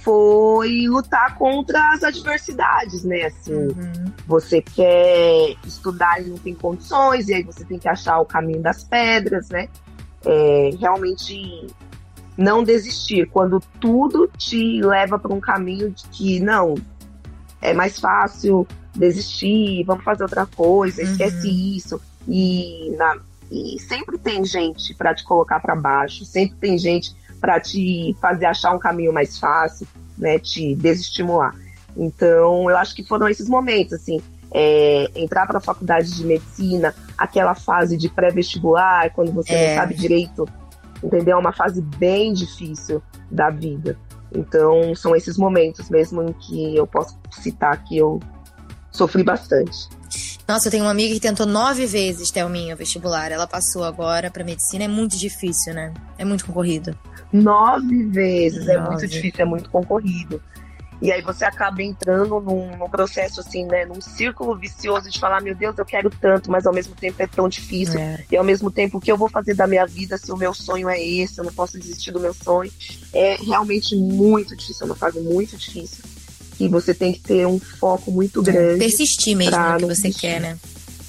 foi 0.03 0.89
lutar 0.89 1.37
contra 1.39 1.93
as 1.93 2.03
adversidades, 2.03 3.05
né? 3.05 3.27
Assim, 3.27 3.55
uhum. 3.55 4.13
você 4.27 4.61
quer 4.61 5.55
estudar 5.65 6.21
e 6.21 6.31
não 6.31 6.39
tem 6.39 6.53
condições, 6.53 7.29
e 7.29 7.35
aí 7.35 7.45
você 7.45 7.65
tem 7.65 7.79
que 7.79 7.89
achar 7.89 8.19
o 8.19 8.25
caminho 8.25 8.61
das 8.61 8.83
pedras, 8.83 9.49
né? 9.51 9.69
É, 10.25 10.71
realmente 10.77 11.69
não 12.37 12.65
desistir 12.65 13.29
quando 13.31 13.61
tudo 13.79 14.29
te 14.37 14.81
leva 14.83 15.17
para 15.17 15.33
um 15.33 15.41
caminho 15.41 15.91
de 15.91 16.05
que 16.09 16.41
não 16.41 16.75
é 17.63 17.73
mais 17.73 18.01
fácil 18.01 18.67
desistir, 18.97 19.85
vamos 19.85 20.03
fazer 20.03 20.25
outra 20.25 20.45
coisa, 20.45 21.03
esquece 21.03 21.47
uhum. 21.47 21.77
isso. 21.77 22.01
E 22.27 22.93
na, 22.99 23.17
e 23.51 23.79
sempre 23.81 24.17
tem 24.17 24.45
gente 24.45 24.95
para 24.95 25.15
te 25.15 25.25
colocar 25.25 25.61
para 25.61 25.75
baixo, 25.75 26.25
sempre 26.25 26.57
tem 26.57 26.79
gente 26.79 27.15
para 27.41 27.59
te 27.59 28.17
fazer 28.21 28.47
achar 28.47 28.73
um 28.73 28.79
caminho 28.79 29.13
mais 29.13 29.39
fácil, 29.39 29.87
né, 30.17 30.39
te 30.39 30.75
desestimular. 30.75 31.55
Então, 31.97 32.71
eu 32.71 32.77
acho 32.77 32.95
que 32.95 33.05
foram 33.05 33.29
esses 33.29 33.49
momentos, 33.49 33.95
assim, 33.95 34.21
é, 34.53 35.11
entrar 35.15 35.47
para 35.47 35.59
a 35.59 35.61
faculdade 35.61 36.15
de 36.15 36.25
medicina, 36.25 36.95
aquela 37.17 37.55
fase 37.55 37.97
de 37.97 38.09
pré-vestibular, 38.09 39.11
quando 39.11 39.33
você 39.33 39.53
é. 39.53 39.69
não 39.69 39.83
sabe 39.83 39.95
direito, 39.95 40.49
entendeu? 41.03 41.37
É 41.37 41.41
uma 41.41 41.53
fase 41.53 41.81
bem 41.81 42.33
difícil 42.33 43.03
da 43.31 43.51
vida. 43.51 43.97
Então, 44.33 44.95
são 44.95 45.17
esses 45.17 45.37
momentos 45.37 45.91
mesmo 45.91 46.23
em 46.23 46.33
que 46.33 46.77
eu 46.77 46.87
posso 46.87 47.19
citar 47.33 47.83
que 47.85 47.97
eu 47.97 48.21
sofri 48.93 49.25
bastante. 49.25 49.89
Nossa, 50.51 50.67
eu 50.67 50.73
tenho 50.73 50.83
uma 50.83 50.91
amiga 50.91 51.15
que 51.15 51.21
tentou 51.21 51.47
nove 51.47 51.87
vezes, 51.87 52.29
Thelminha, 52.33 52.75
o 52.75 52.77
vestibular. 52.77 53.31
Ela 53.31 53.47
passou 53.47 53.85
agora 53.85 54.33
pra 54.33 54.43
medicina. 54.43 54.83
É 54.83 54.89
muito 54.89 55.17
difícil, 55.17 55.73
né? 55.73 55.95
É 56.19 56.25
muito 56.25 56.45
concorrido. 56.45 56.93
Nove 57.33 58.07
vezes. 58.07 58.67
Nove. 58.67 58.73
É 58.73 58.81
muito 58.81 59.07
difícil, 59.07 59.43
é 59.43 59.45
muito 59.45 59.71
concorrido. 59.71 60.43
E 61.01 61.13
aí 61.13 61.23
você 61.23 61.45
acaba 61.45 61.81
entrando 61.85 62.41
num, 62.41 62.77
num, 62.77 62.91
processo 62.91 63.41
assim, 63.41 63.65
né? 63.65 63.85
Num 63.85 64.01
círculo 64.01 64.57
vicioso 64.57 65.09
de 65.09 65.21
falar, 65.21 65.41
meu 65.41 65.55
Deus, 65.55 65.79
eu 65.79 65.85
quero 65.85 66.11
tanto, 66.11 66.51
mas 66.51 66.67
ao 66.67 66.75
mesmo 66.75 66.97
tempo 66.97 67.23
é 67.23 67.29
tão 67.29 67.49
difícil. 67.49 68.01
É. 68.01 68.25
E 68.29 68.37
ao 68.37 68.43
mesmo 68.43 68.73
tempo, 68.73 68.99
o 68.99 69.01
que 69.01 69.13
eu 69.13 69.17
vou 69.17 69.31
fazer 69.31 69.55
da 69.55 69.69
minha 69.69 69.87
vida 69.87 70.19
se 70.19 70.33
o 70.33 70.37
meu 70.37 70.53
sonho 70.53 70.89
é 70.89 71.01
esse? 71.01 71.39
Eu 71.39 71.45
não 71.45 71.53
posso 71.53 71.79
desistir 71.79 72.11
do 72.11 72.19
meu 72.19 72.35
sonho. 72.35 72.73
É 73.15 73.37
realmente 73.37 73.95
muito 73.95 74.57
difícil, 74.57 74.83
é 74.83 74.87
uma 74.87 74.97
fase 74.97 75.21
muito 75.21 75.57
difícil 75.57 76.10
que 76.61 76.69
você 76.69 76.93
tem 76.93 77.13
que 77.13 77.21
ter 77.21 77.47
um 77.47 77.59
foco 77.59 78.11
muito 78.11 78.43
grande. 78.43 78.79
Persistir 78.79 79.35
mesmo 79.35 79.57
no 79.57 79.79
que 79.79 79.95
você 79.95 80.11
quer, 80.11 80.41
né? 80.41 80.59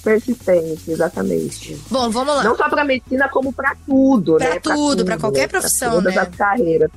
Persistência, 0.02 0.90
exatamente. 0.90 1.78
Bom, 1.90 2.10
vamos 2.10 2.34
lá. 2.34 2.42
Não 2.42 2.56
só 2.56 2.70
para 2.70 2.84
medicina, 2.84 3.28
como 3.28 3.52
para 3.52 3.76
tudo, 3.86 4.36
pra 4.36 4.54
né? 4.54 4.60
Tudo, 4.60 5.04
para 5.04 5.18
qualquer 5.18 5.42
né? 5.42 5.48
profissão, 5.48 5.90
pra 5.90 5.98
todas 5.98 6.14
né? 6.14 6.20
as 6.22 6.34
carreiras, 6.34 6.90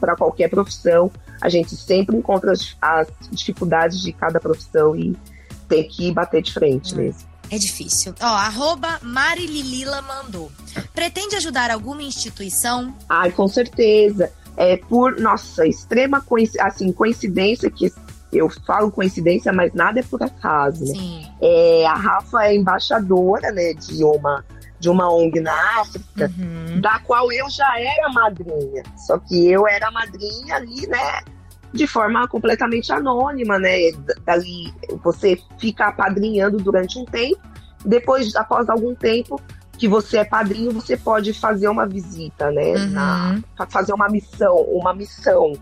para 0.00 0.16
qualquer 0.16 0.48
profissão, 0.48 1.10
a 1.38 1.50
gente 1.50 1.76
sempre 1.76 2.16
encontra 2.16 2.52
as, 2.52 2.74
as, 2.80 3.08
dificuldades 3.30 4.00
de 4.00 4.12
cada 4.12 4.40
profissão 4.40 4.96
e 4.96 5.14
tem 5.68 5.86
que 5.86 6.10
bater 6.10 6.42
de 6.42 6.52
frente 6.52 6.94
é. 6.94 6.96
mesmo. 6.96 7.20
É 7.50 7.58
difícil. 7.58 8.14
Ó, 8.22 8.24
arroba 8.24 8.98
Marililila 9.02 10.00
mandou. 10.00 10.50
Pretende 10.94 11.36
ajudar 11.36 11.70
alguma 11.70 12.02
instituição? 12.02 12.94
Ai, 13.06 13.30
com 13.30 13.46
certeza 13.46 14.32
é, 14.56 14.76
por, 14.76 15.18
nossa, 15.20 15.66
extrema 15.66 16.20
coincidência, 16.20 16.66
assim, 16.66 16.92
coincidência 16.92 17.70
que 17.70 17.92
eu 18.32 18.48
falo 18.48 18.90
coincidência, 18.90 19.52
mas 19.52 19.72
nada 19.74 20.00
é 20.00 20.02
por 20.02 20.22
acaso. 20.22 20.84
Né? 20.84 21.26
É, 21.40 21.86
a 21.86 21.94
Rafa 21.94 22.44
é 22.46 22.56
embaixadora 22.56 23.52
né, 23.52 23.74
de, 23.74 24.02
uma, 24.02 24.44
de 24.80 24.88
uma 24.88 25.12
ONG 25.12 25.40
na 25.40 25.80
África, 25.80 26.32
uhum. 26.38 26.80
da 26.80 26.98
qual 27.00 27.30
eu 27.30 27.48
já 27.50 27.78
era 27.78 28.08
madrinha. 28.08 28.82
Só 28.96 29.18
que 29.18 29.50
eu 29.50 29.68
era 29.68 29.90
madrinha 29.90 30.56
ali, 30.56 30.86
né? 30.86 31.20
De 31.72 31.86
forma 31.86 32.26
completamente 32.28 32.92
anônima, 32.92 33.58
né? 33.58 33.92
Dali 34.24 34.72
você 35.02 35.38
fica 35.58 35.86
apadrinhando 35.86 36.58
durante 36.58 36.98
um 36.98 37.04
tempo, 37.04 37.40
depois, 37.84 38.34
após 38.36 38.68
algum 38.68 38.94
tempo, 38.94 39.40
que 39.82 39.88
você 39.88 40.18
é 40.18 40.24
padrinho, 40.24 40.70
você 40.70 40.96
pode 40.96 41.34
fazer 41.34 41.66
uma 41.66 41.84
visita, 41.84 42.52
né? 42.52 42.74
Uhum. 42.74 42.90
Na, 42.90 43.42
fazer 43.68 43.92
uma 43.92 44.08
missão, 44.08 44.54
uma 44.58 44.94
missão 44.94 45.54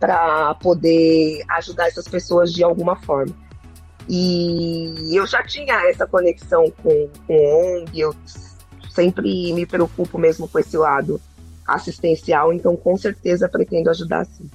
para 0.00 0.54
poder 0.54 1.44
ajudar 1.50 1.86
essas 1.86 2.08
pessoas 2.08 2.50
de 2.50 2.64
alguma 2.64 2.96
forma. 2.96 3.36
E 4.08 5.14
eu 5.14 5.26
já 5.26 5.42
tinha 5.42 5.86
essa 5.90 6.06
conexão 6.06 6.72
com, 6.82 7.10
com 7.26 7.82
ONG, 7.82 8.00
eu 8.00 8.14
sempre 8.88 9.52
me 9.52 9.66
preocupo 9.66 10.16
mesmo 10.16 10.48
com 10.48 10.58
esse 10.58 10.78
lado 10.78 11.20
assistencial, 11.66 12.54
então 12.54 12.74
com 12.74 12.96
certeza 12.96 13.50
pretendo 13.50 13.90
ajudar 13.90 14.24
sim. 14.24 14.48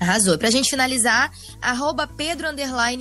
Arrasou. 0.00 0.38
Pra 0.38 0.50
gente 0.50 0.70
finalizar, 0.70 1.30
arroba 1.60 2.06
Pedro 2.06 2.48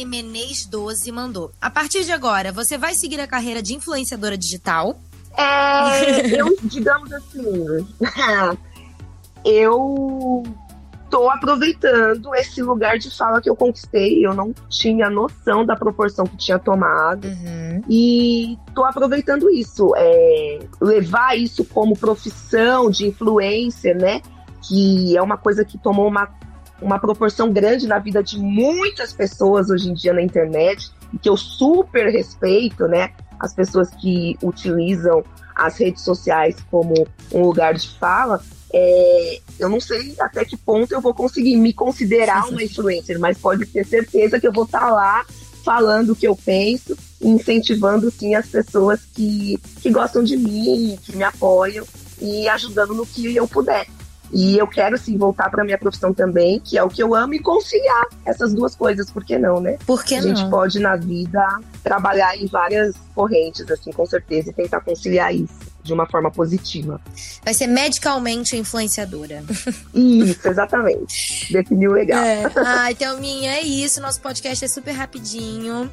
Menes 0.08 0.66
12 0.66 1.12
mandou. 1.12 1.52
A 1.62 1.70
partir 1.70 2.04
de 2.04 2.12
agora, 2.12 2.52
você 2.52 2.78
vai 2.78 2.96
seguir 2.96 3.20
a 3.20 3.28
carreira 3.28 3.62
de 3.62 3.76
influenciadora 3.76 4.38
digital? 4.38 5.00
É, 5.38 6.34
eu, 6.40 6.58
digamos 6.64 7.12
assim, 7.14 7.88
eu 9.46 10.44
tô 11.10 11.30
aproveitando 11.30 12.34
esse 12.36 12.62
lugar 12.62 12.98
de 12.98 13.16
fala 13.16 13.42
que 13.42 13.50
eu 13.50 13.56
conquistei. 13.56 14.26
Eu 14.26 14.34
não 14.34 14.54
tinha 14.70 15.10
noção 15.10 15.66
da 15.66 15.76
proporção 15.76 16.26
que 16.26 16.38
tinha 16.38 16.60
tomado. 16.60 17.28
Uhum. 17.28 17.82
E 17.90 18.58
tô 18.74 18.84
aproveitando 18.84 19.50
isso. 19.50 19.94
É, 19.96 20.60
levar 20.82 21.38
isso 21.38 21.64
como 21.66 21.98
profissão 21.98 22.90
de 22.90 23.08
influencer, 23.08 23.96
né? 23.96 24.22
Que 24.68 25.16
é 25.16 25.22
uma 25.22 25.38
coisa 25.38 25.64
que 25.64 25.78
tomou 25.78 26.08
uma, 26.08 26.28
uma 26.82 27.00
proporção 27.00 27.52
grande 27.52 27.88
na 27.88 28.00
vida 28.00 28.24
de 28.24 28.38
muitas 28.38 29.14
pessoas 29.14 29.70
hoje 29.70 29.90
em 29.90 29.94
dia 29.94 30.14
na 30.14 30.22
internet. 30.22 30.92
E 31.14 31.18
que 31.18 31.30
eu 31.30 31.38
super 31.38 32.12
respeito, 32.12 32.88
né? 32.88 33.12
As 33.40 33.54
pessoas 33.54 33.90
que 33.92 34.38
utilizam 34.44 35.24
as 35.56 35.78
redes 35.78 36.04
sociais 36.04 36.56
como 36.70 37.08
um 37.34 37.42
lugar 37.42 37.74
de 37.74 37.90
fala, 37.98 38.42
é, 38.74 39.40
eu 39.58 39.70
não 39.70 39.80
sei 39.80 40.16
até 40.20 40.44
que 40.44 40.58
ponto 40.58 40.92
eu 40.94 41.02
vou 41.02 41.14
conseguir 41.14 41.56
me 41.56 41.74
considerar 41.74 42.48
uma 42.48 42.62
influencer, 42.62 43.20
mas 43.20 43.38
pode 43.38 43.66
ter 43.66 43.86
certeza 43.86 44.40
que 44.40 44.48
eu 44.48 44.52
vou 44.52 44.66
estar 44.66 44.82
tá 44.82 44.90
lá 44.90 45.26
falando 45.64 46.12
o 46.12 46.16
que 46.16 46.28
eu 46.28 46.36
penso 46.36 46.96
incentivando 47.22 48.12
sim 48.12 48.36
as 48.36 48.48
pessoas 48.48 49.02
que, 49.14 49.60
que 49.82 49.90
gostam 49.90 50.24
de 50.24 50.38
mim, 50.38 50.98
que 51.04 51.16
me 51.16 51.24
apoiam 51.24 51.86
e 52.22 52.48
ajudando 52.50 52.94
no 52.94 53.06
que 53.06 53.36
eu 53.36 53.48
puder. 53.48 53.88
E 54.32 54.58
eu 54.58 54.68
quero 54.68 54.98
sim 54.98 55.18
voltar 55.18 55.50
para 55.50 55.64
minha 55.64 55.78
profissão 55.78 56.14
também, 56.14 56.60
que 56.60 56.78
é 56.78 56.84
o 56.84 56.90
que 56.90 57.02
eu 57.02 57.16
amo, 57.16 57.34
e 57.34 57.40
conciliar 57.40 58.08
essas 58.26 58.54
duas 58.54 58.76
coisas, 58.76 59.10
por 59.10 59.24
que 59.24 59.38
não, 59.38 59.60
né? 59.60 59.78
Por 59.86 60.04
que 60.04 60.16
A 60.16 60.22
não? 60.22 60.28
gente 60.36 60.50
pode 60.50 60.80
na 60.80 60.96
vida 60.96 61.46
trabalhar 61.84 62.36
em 62.38 62.46
várias 62.48 62.96
correntes, 63.16 63.70
assim, 63.72 63.92
com 63.92 64.06
certeza, 64.06 64.50
e 64.50 64.54
tentar 64.54 64.82
conciliar 64.82 65.34
isso 65.34 65.78
de 65.88 65.94
uma 65.94 66.06
forma 66.06 66.30
positiva. 66.30 67.00
Vai 67.44 67.54
ser 67.54 67.68
medicalmente 67.68 68.58
influenciadora. 68.58 69.42
Isso, 69.96 70.46
exatamente. 70.46 71.52
Definiu 71.52 71.94
legal. 71.94 72.22
É. 72.22 72.44
Ai, 72.66 72.94
Thelminha, 72.94 73.54
é 73.54 73.62
isso. 73.62 74.02
Nosso 74.02 74.20
podcast 74.20 74.66
é 74.66 74.68
super 74.68 74.92
rapidinho. 74.92 75.90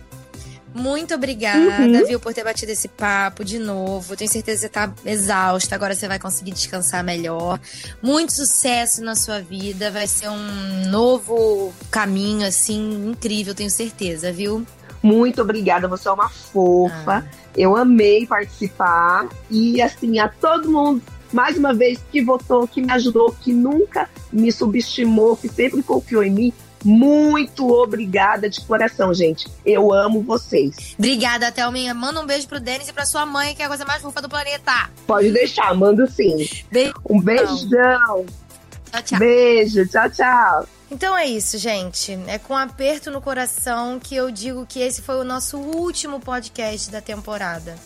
Muito 0.74 1.14
obrigada, 1.14 1.82
uhum. 1.82 2.04
viu, 2.04 2.18
por 2.18 2.34
ter 2.34 2.42
batido 2.42 2.72
esse 2.72 2.88
papo 2.88 3.44
de 3.44 3.60
novo. 3.60 4.16
Tenho 4.16 4.30
certeza 4.30 4.68
que 4.68 4.74
você 4.74 4.86
tá 4.86 4.92
exausta, 5.06 5.74
agora 5.74 5.94
você 5.94 6.08
vai 6.08 6.18
conseguir 6.18 6.50
descansar 6.50 7.04
melhor. 7.04 7.60
Muito 8.02 8.32
sucesso 8.32 9.00
na 9.00 9.14
sua 9.14 9.40
vida, 9.40 9.92
vai 9.92 10.08
ser 10.08 10.28
um 10.28 10.90
novo 10.90 11.72
caminho, 11.92 12.44
assim, 12.44 13.08
incrível, 13.08 13.54
tenho 13.54 13.70
certeza, 13.70 14.32
viu? 14.32 14.66
Muito 15.00 15.42
obrigada, 15.42 15.86
você 15.86 16.08
é 16.08 16.10
uma 16.10 16.28
fofa. 16.28 17.24
Ah. 17.24 17.44
Eu 17.56 17.76
amei 17.76 18.26
participar. 18.26 19.28
E, 19.48 19.80
assim, 19.80 20.18
a 20.18 20.28
todo 20.28 20.70
mundo, 20.70 21.02
mais 21.32 21.56
uma 21.56 21.72
vez, 21.72 22.00
que 22.10 22.20
votou, 22.22 22.66
que 22.66 22.80
me 22.80 22.90
ajudou, 22.90 23.30
que 23.40 23.52
nunca 23.52 24.08
me 24.32 24.50
subestimou, 24.50 25.36
que 25.36 25.48
sempre 25.48 25.82
confiou 25.82 26.24
em 26.24 26.30
mim. 26.30 26.52
Muito 26.84 27.70
obrigada 27.72 28.48
de 28.48 28.60
coração, 28.60 29.14
gente. 29.14 29.48
Eu 29.64 29.92
amo 29.92 30.22
vocês. 30.22 30.94
Obrigada, 30.98 31.50
Thelminha. 31.50 31.94
Manda 31.94 32.20
um 32.20 32.26
beijo 32.26 32.46
pro 32.46 32.60
Denis 32.60 32.88
e 32.88 32.92
pra 32.92 33.06
sua 33.06 33.24
mãe, 33.24 33.54
que 33.54 33.62
é 33.62 33.64
a 33.64 33.68
coisa 33.68 33.84
mais 33.84 34.02
fofa 34.02 34.20
do 34.20 34.28
planeta. 34.28 34.90
Pode 35.06 35.30
deixar, 35.30 35.74
mando 35.74 36.06
sim. 36.10 36.48
Beijo. 36.70 36.94
Um 37.08 37.20
beijão. 37.20 38.26
Tchau, 38.90 39.02
tchau. 39.02 39.18
Beijo, 39.18 39.88
tchau, 39.88 40.10
tchau. 40.10 40.68
Então 40.90 41.16
é 41.16 41.26
isso, 41.26 41.58
gente. 41.58 42.12
É 42.26 42.38
com 42.38 42.56
aperto 42.56 43.10
no 43.10 43.20
coração 43.20 43.98
que 43.98 44.14
eu 44.14 44.30
digo 44.30 44.66
que 44.66 44.80
esse 44.80 45.02
foi 45.02 45.16
o 45.16 45.24
nosso 45.24 45.56
último 45.58 46.20
podcast 46.20 46.90
da 46.90 47.00
temporada. 47.00 47.76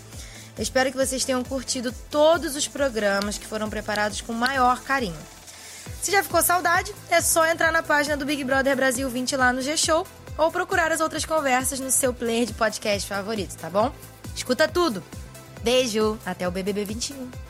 Eu 0.57 0.63
espero 0.63 0.91
que 0.91 0.97
vocês 0.97 1.25
tenham 1.25 1.45
curtido 1.45 1.95
todos 2.11 2.57
os 2.57 2.67
programas 2.67 3.39
que 3.39 3.47
foram 3.47 3.71
preparados 3.71 4.21
com 4.21 4.33
maior 4.33 4.83
carinho. 4.83 5.17
Se 6.03 6.13
já 6.13 6.23
ficou 6.23 6.43
saudade, 6.43 6.95
é 7.11 7.21
só 7.21 7.47
entrar 7.47 7.73
na 7.73 7.83
página 7.83 8.17
do 8.17 8.25
Big 8.25 8.43
Brother 8.45 8.77
Brasil 8.77 9.09
20 9.09 9.37
lá 9.37 9.53
no 9.53 9.61
G-Show 9.61 10.07
ou 10.37 10.51
procurar 10.51 10.93
as 10.93 11.01
outras 11.01 11.25
conversas 11.25 11.81
no 11.81 11.91
seu 11.91 12.15
player 12.15 12.47
de 12.47 12.55
podcast 12.55 13.09
favorito, 13.09 13.57
tá 13.57 13.69
bom? 13.69 13.93
Escuta 14.35 14.69
tudo. 14.69 15.03
Beijo, 15.63 16.19
até 16.25 16.47
o 16.47 16.51
BBB 16.51 16.85
21. 16.85 17.48